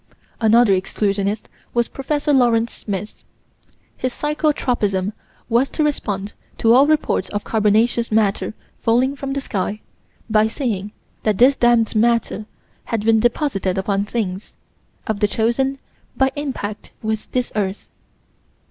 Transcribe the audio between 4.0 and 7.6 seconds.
psycho tropism was to respond to all reports of